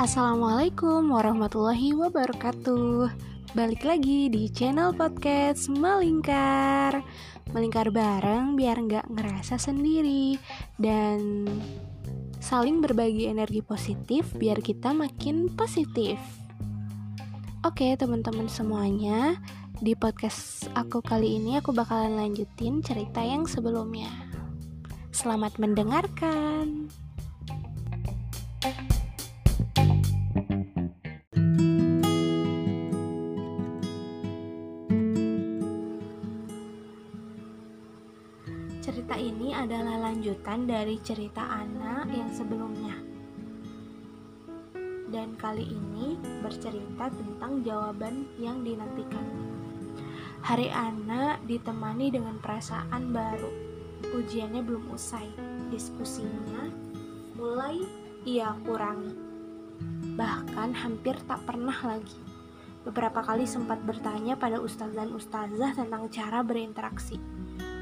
[0.00, 3.12] Assalamualaikum warahmatullahi wabarakatuh.
[3.52, 7.04] Balik lagi di channel podcast Melingkar.
[7.52, 10.40] Melingkar bareng biar nggak ngerasa sendiri
[10.80, 11.44] Dan
[12.40, 16.16] saling berbagi energi positif biar kita makin positif.
[17.68, 19.36] Oke teman-teman semuanya
[19.76, 24.31] Di podcast aku kali ini aku bakalan lanjutin cerita yang sebelumnya
[25.12, 26.88] Selamat mendengarkan
[38.80, 42.96] Cerita ini adalah lanjutan dari cerita Ana yang sebelumnya.
[45.12, 49.28] Dan kali ini bercerita tentang jawaban yang dinantikan.
[50.40, 53.71] Hari Ana ditemani dengan perasaan baru.
[54.10, 55.30] Ujiannya belum usai.
[55.70, 56.66] Diskusinya
[57.38, 57.86] mulai
[58.26, 59.14] ia kurangi.
[60.18, 62.18] Bahkan hampir tak pernah lagi.
[62.82, 67.22] Beberapa kali sempat bertanya pada ustaz dan ustazah tentang cara berinteraksi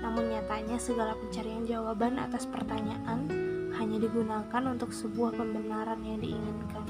[0.00, 3.28] namun nyatanya segala pencarian jawaban atas pertanyaan
[3.76, 6.88] hanya digunakan untuk sebuah pembenaran yang diinginkan.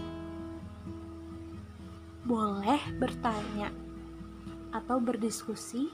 [2.25, 3.75] Boleh bertanya
[4.71, 5.91] atau berdiskusi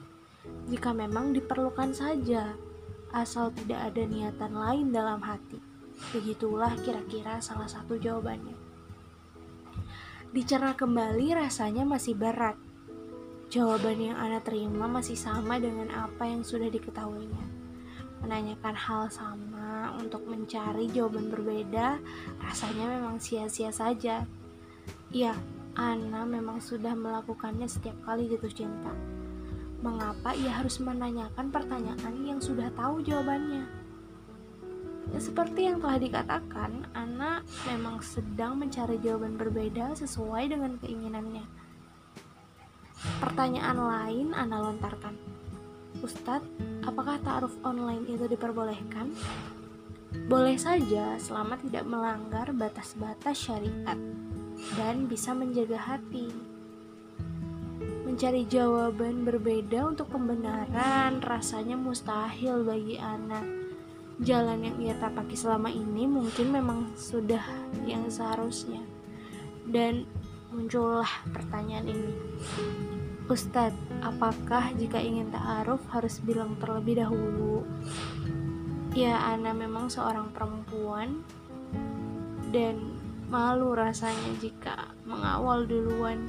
[0.68, 2.52] jika memang diperlukan saja,
[3.10, 5.58] asal tidak ada niatan lain dalam hati.
[6.14, 8.56] Begitulah kira-kira salah satu jawabannya.
[10.30, 12.58] Dicerna kembali rasanya masih berat,
[13.46, 17.46] Jawaban yang Ana terima masih sama dengan apa yang sudah diketahuinya.
[18.18, 22.02] Menanyakan hal sama untuk mencari jawaban berbeda
[22.42, 24.26] rasanya memang sia-sia saja.
[25.14, 25.38] Ya,
[25.78, 28.90] Ana memang sudah melakukannya setiap kali jatuh cinta.
[29.84, 33.68] Mengapa ia harus menanyakan pertanyaan yang sudah tahu jawabannya?
[35.14, 41.46] Ya, seperti yang telah dikatakan, Ana memang sedang mencari jawaban berbeda sesuai dengan keinginannya.
[43.22, 45.14] Pertanyaan lain Ana lontarkan.
[46.02, 46.48] Ustadz,
[46.82, 49.14] apakah ta'aruf online itu diperbolehkan?
[50.26, 53.98] Boleh saja selama tidak melanggar batas-batas syariat
[54.74, 56.55] dan bisa menjaga hati.
[58.16, 63.44] Mencari jawaban berbeda untuk pembenaran rasanya mustahil bagi Ana.
[64.24, 67.44] Jalan yang ia tapaki selama ini mungkin memang sudah
[67.84, 68.80] yang seharusnya.
[69.68, 70.08] Dan
[70.48, 72.12] muncullah pertanyaan ini.
[73.28, 77.68] Ustadz, apakah jika ingin ta'aruf harus bilang terlebih dahulu?
[78.96, 81.20] Ya, Ana memang seorang perempuan
[82.48, 82.96] dan
[83.28, 86.24] malu rasanya jika mengawal duluan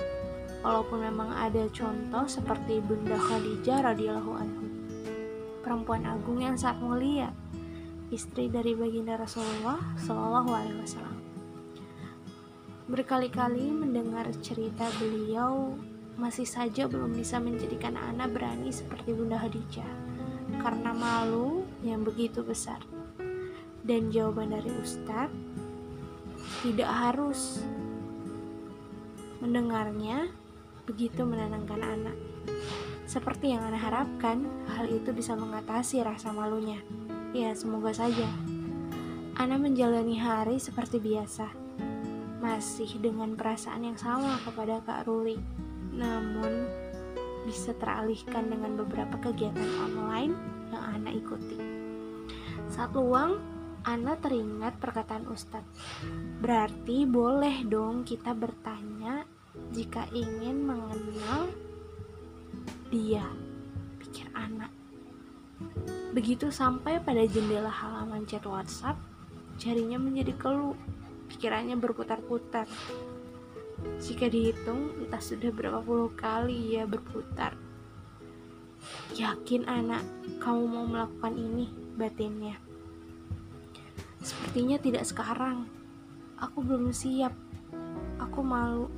[0.67, 4.65] walaupun memang ada contoh seperti Bunda Khadijah radhiyallahu anhu.
[5.63, 7.29] Perempuan agung yang sangat mulia.
[8.11, 11.17] Istri dari baginda Rasulullah Shallallahu alaihi wasallam.
[12.91, 15.71] Berkali-kali mendengar cerita beliau
[16.19, 19.91] masih saja belum bisa menjadikan Ana berani seperti Bunda Khadijah.
[20.59, 22.83] Karena malu yang begitu besar.
[23.87, 25.31] Dan jawaban dari Ustadz
[26.59, 27.63] tidak harus.
[29.39, 30.46] Mendengarnya
[30.87, 32.17] begitu menenangkan anak.
[33.05, 36.79] Seperti yang Ana harapkan, hal itu bisa mengatasi rasa malunya.
[37.35, 38.27] Ya, semoga saja.
[39.37, 41.51] Ana menjalani hari seperti biasa,
[42.41, 45.37] masih dengan perasaan yang sama kepada Kak Ruli
[45.97, 46.69] namun
[47.43, 50.33] bisa teralihkan dengan beberapa kegiatan online
[50.69, 51.57] yang Ana ikuti.
[52.69, 53.41] Saat luang,
[53.87, 55.79] Ana teringat perkataan Ustadz.
[56.43, 59.23] Berarti boleh dong kita bertanya
[59.73, 61.51] jika ingin mengenal
[62.87, 63.27] dia,
[63.99, 64.71] pikir Ana.
[66.15, 68.97] Begitu sampai pada jendela halaman chat WhatsApp,
[69.59, 70.77] jarinya menjadi keluh,
[71.27, 72.65] pikirannya berputar-putar.
[74.01, 77.53] Jika dihitung, entah sudah berapa puluh kali ia berputar.
[79.13, 80.05] Yakin anak,
[80.41, 82.57] kamu mau melakukan ini, batinnya.
[84.21, 85.69] Sepertinya tidak sekarang.
[86.41, 87.33] Aku belum siap.
[88.21, 88.89] Aku malu.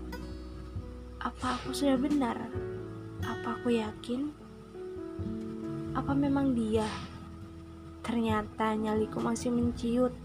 [1.20, 2.40] Apa aku sudah benar?
[3.28, 4.32] Apa aku yakin?
[5.92, 6.88] Apa memang dia?
[8.00, 10.16] Ternyata nyaliku masih menciut.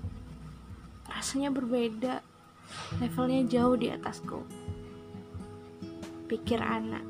[1.11, 2.23] Rasanya berbeda
[3.03, 4.47] levelnya jauh di atasku.
[6.31, 7.03] Pikir anak.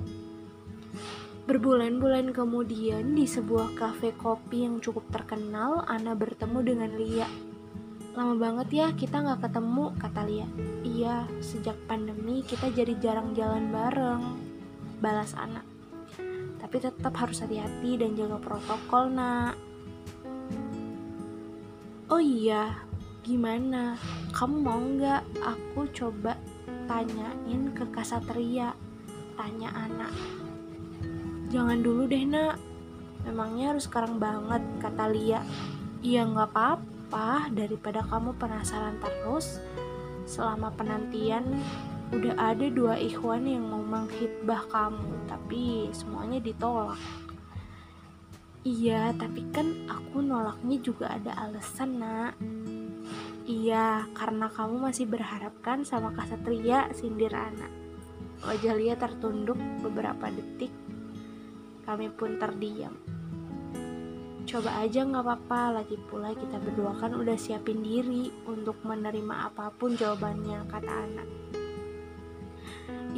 [1.45, 7.29] Berbulan-bulan kemudian di sebuah kafe kopi yang cukup terkenal, Ana bertemu dengan Lia.
[8.15, 10.47] Lama banget ya kita nggak ketemu, kata Lia.
[10.87, 14.39] Iya, sejak pandemi kita jadi jarang jalan bareng,
[15.03, 15.67] balas anak.
[16.63, 19.59] Tapi tetap harus hati-hati dan jaga protokol, nak.
[22.07, 22.87] Oh iya,
[23.27, 23.99] gimana?
[24.31, 26.39] Kamu mau nggak aku coba
[26.87, 28.79] tanyain ke Kasatria?
[29.35, 30.15] Tanya anak.
[31.51, 32.63] Jangan dulu deh nak,
[33.27, 35.43] memangnya harus sekarang banget, kata Lia.
[35.99, 36.94] Iya nggak apa-apa,
[37.55, 39.63] daripada kamu penasaran terus.
[40.25, 41.45] Selama penantian,
[42.11, 47.01] udah ada dua ikhwan yang mau menghitbah kamu, tapi semuanya ditolak.
[48.65, 52.35] Iya, tapi kan aku nolaknya juga ada alasan, nak.
[53.45, 57.69] Iya, karena kamu masih berharap kan sama Kasatria, sindir anak.
[58.41, 60.73] Wajah Lia tertunduk beberapa detik.
[61.85, 62.97] Kami pun terdiam.
[64.55, 69.75] Coba aja nggak apa-apa, lagi pula kita berdua kan udah siapin diri untuk menerima apa
[69.75, 71.29] pun jawabannya, kata anak.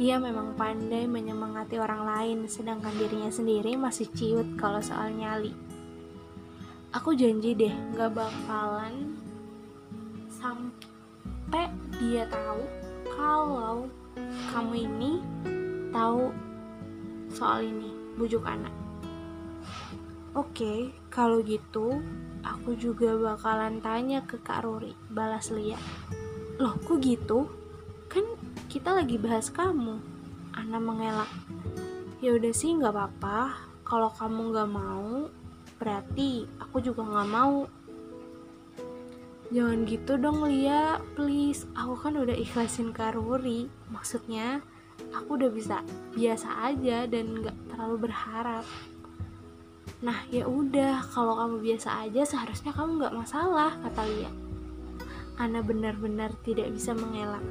[0.01, 5.53] Ia memang pandai menyemangati orang lain, sedangkan dirinya sendiri masih ciut kalau soal nyali.
[6.97, 9.13] Aku janji deh, gak bakalan
[10.41, 11.69] sampai
[12.01, 12.65] dia tahu
[13.13, 13.85] kalau
[14.57, 15.21] kamu ini
[15.93, 16.33] tahu
[17.29, 18.73] soal ini, bujuk anak.
[20.33, 21.97] Oke, kalau gitu
[22.45, 25.81] aku juga bakalan tanya ke Kak Ruri, balas Lia.
[26.61, 27.49] Loh, kok gitu?
[28.05, 28.37] Kan
[28.69, 29.97] kita lagi bahas kamu.
[30.53, 31.25] Ana mengelak.
[32.21, 33.65] Ya udah sih nggak apa-apa.
[33.81, 35.25] Kalau kamu nggak mau
[35.81, 37.65] berarti aku juga nggak mau.
[39.49, 41.01] Jangan gitu dong Lia.
[41.17, 44.61] Please aku kan udah ikhlasin karuri maksudnya
[45.17, 45.81] aku udah bisa
[46.13, 48.65] biasa aja dan nggak terlalu berharap
[49.97, 54.31] nah ya udah kalau kamu biasa aja seharusnya kamu nggak masalah kata Lia
[55.37, 57.41] Ana benar-benar tidak bisa mengelak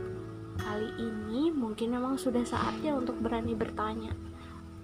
[0.56, 4.16] Kali ini mungkin memang sudah saatnya untuk berani bertanya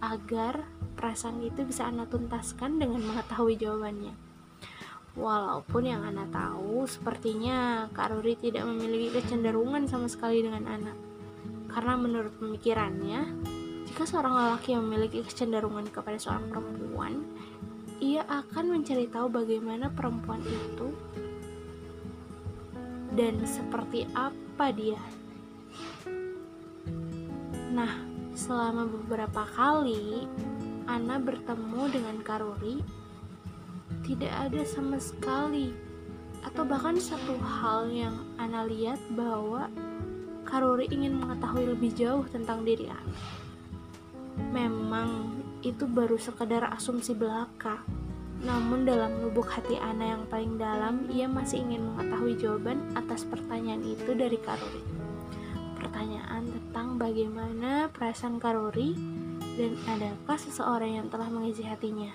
[0.04, 0.68] agar
[0.98, 4.12] perasaan itu bisa Anda tuntaskan dengan mengetahui jawabannya.
[5.16, 10.96] Walaupun yang Anda tahu, sepertinya Kak Ruri tidak memiliki kecenderungan sama sekali dengan anak.
[11.68, 13.20] Karena menurut pemikirannya,
[13.88, 17.24] jika seorang lelaki memiliki kecenderungan kepada seorang perempuan,
[18.02, 20.90] ia akan mencari tahu bagaimana perempuan itu
[23.14, 24.98] dan seperti apa dia
[27.72, 28.04] Nah,
[28.36, 30.28] selama beberapa kali
[30.84, 32.84] Ana bertemu dengan Karuri,
[34.04, 35.72] tidak ada sama sekali
[36.44, 39.72] atau bahkan satu hal yang Ana lihat bahwa
[40.44, 43.16] Karuri ingin mengetahui lebih jauh tentang diri Ana.
[44.52, 47.80] Memang itu baru sekedar asumsi belaka.
[48.42, 53.86] Namun dalam lubuk hati Ana yang paling dalam, ia masih ingin mengetahui jawaban atas pertanyaan
[53.86, 55.02] itu dari Karuri
[55.82, 58.94] pertanyaan tentang bagaimana perasaan Karori
[59.58, 62.14] dan adakah seseorang yang telah mengisi hatinya.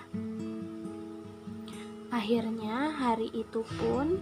[2.08, 4.16] Akhirnya hari itu pun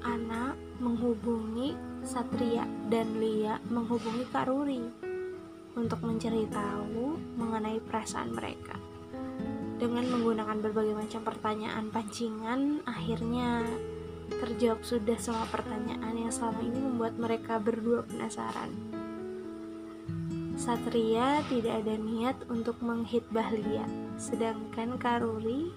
[0.00, 4.82] Ana menghubungi Satria dan Lia menghubungi Karuri
[5.76, 8.76] untuk mencari tahu mengenai perasaan mereka.
[9.80, 13.66] Dengan menggunakan berbagai macam pertanyaan pancingan, akhirnya
[14.40, 18.70] Terjawab sudah semua pertanyaan yang selama ini membuat mereka berdua penasaran.
[20.56, 23.84] Satria tidak ada niat untuk menghitbah Lia,
[24.14, 25.74] sedangkan Kak Ruri,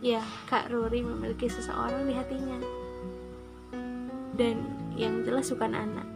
[0.00, 2.58] ya Kak Ruri memiliki seseorang di hatinya.
[4.34, 4.64] Dan
[4.96, 6.08] yang jelas bukan anak,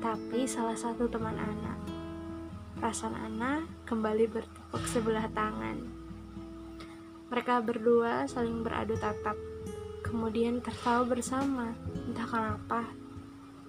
[0.00, 1.78] tapi salah satu teman anak.
[2.80, 5.76] Perasaan anak kembali bertepuk sebelah tangan.
[7.28, 9.36] Mereka berdua saling beradu tatap
[10.00, 11.76] kemudian tertawa bersama.
[12.08, 12.88] Entah kenapa,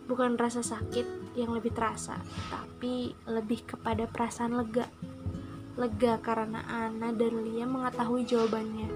[0.08, 4.88] bukan rasa sakit yang lebih terasa, tapi lebih kepada perasaan lega.
[5.76, 8.88] Lega karena Ana dan Lia mengetahui jawabannya.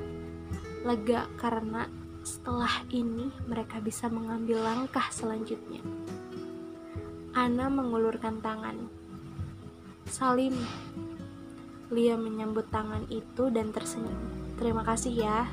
[0.87, 1.91] Lega karena
[2.23, 5.83] setelah ini mereka bisa mengambil langkah selanjutnya.
[7.35, 8.87] Ana mengulurkan tangan.
[10.07, 10.55] Salim.
[11.87, 14.19] Lia menyambut tangan itu dan tersenyum.
[14.59, 15.47] Terima kasih ya.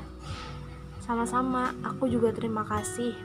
[0.99, 3.15] Sama-sama, aku juga terima kasih.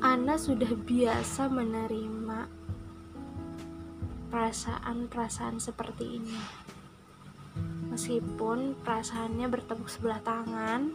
[0.00, 2.48] Ana sudah biasa menerima
[4.32, 6.38] perasaan-perasaan seperti ini.
[7.90, 10.94] Meskipun perasaannya bertepuk sebelah tangan,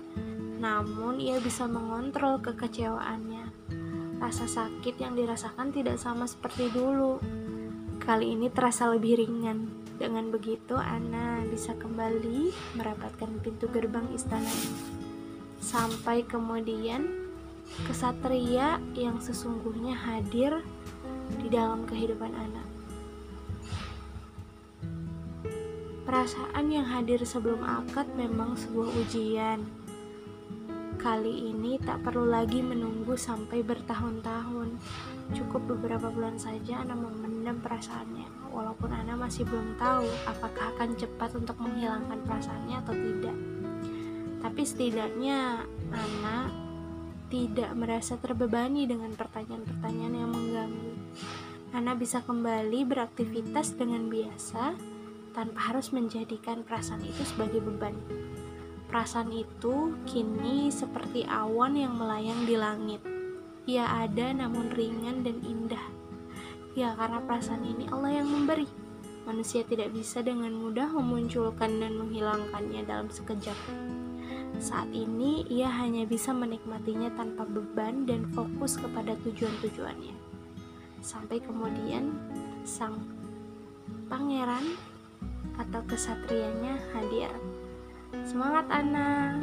[0.58, 3.46] namun ia bisa mengontrol kekecewaannya.
[4.18, 7.22] Rasa sakit yang dirasakan tidak sama seperti dulu.
[8.02, 9.85] Kali ini terasa lebih ringan.
[9.96, 14.52] Dengan begitu, Ana bisa kembali merapatkan pintu gerbang istana.
[15.64, 17.32] Sampai kemudian,
[17.88, 20.60] kesatria yang sesungguhnya hadir
[21.40, 22.64] di dalam kehidupan Ana.
[26.06, 29.64] Perasaan yang hadir sebelum akad memang sebuah ujian.
[31.02, 34.76] Kali ini tak perlu lagi menunggu sampai bertahun-tahun.
[35.34, 38.45] Cukup beberapa bulan saja Ana memendam perasaannya.
[38.56, 43.38] Walaupun Ana masih belum tahu apakah akan cepat untuk menghilangkan perasaannya atau tidak.
[44.40, 46.48] Tapi setidaknya Ana
[47.28, 50.94] tidak merasa terbebani dengan pertanyaan-pertanyaan yang mengganggu.
[51.76, 54.80] Ana bisa kembali beraktivitas dengan biasa
[55.36, 58.00] tanpa harus menjadikan perasaan itu sebagai beban.
[58.88, 63.04] Perasaan itu kini seperti awan yang melayang di langit.
[63.68, 65.95] Ia ada namun ringan dan indah.
[66.76, 68.68] Ya, karena perasaan ini Allah yang memberi.
[69.24, 73.56] Manusia tidak bisa dengan mudah memunculkan dan menghilangkannya dalam sekejap.
[74.60, 80.16] Saat ini, ia hanya bisa menikmatinya tanpa beban dan fokus kepada tujuan-tujuannya.
[81.00, 82.12] Sampai kemudian,
[82.68, 83.00] sang
[84.12, 84.76] pangeran
[85.56, 87.32] atau kesatrianya hadir.
[88.28, 89.40] Semangat Ana.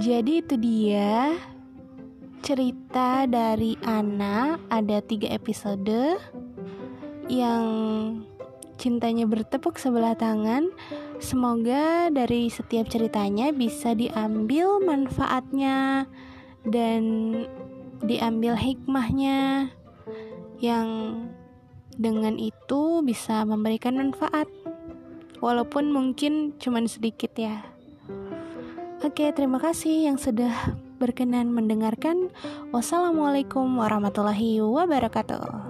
[0.00, 1.36] Jadi itu dia
[2.40, 4.60] cerita dari Ana.
[4.70, 6.20] Ada tiga episode
[7.26, 7.64] yang
[8.76, 10.68] cintanya bertepuk sebelah tangan
[11.16, 16.04] Semoga dari setiap ceritanya bisa diambil manfaatnya
[16.68, 17.02] dan
[18.04, 19.72] diambil hikmahnya
[20.60, 20.88] yang
[21.96, 24.44] dengan itu bisa memberikan manfaat
[25.40, 27.64] walaupun mungkin cuma sedikit ya.
[29.06, 30.50] Oke, terima kasih yang sudah
[30.98, 32.26] berkenan mendengarkan.
[32.74, 35.65] Wassalamualaikum warahmatullahi wabarakatuh.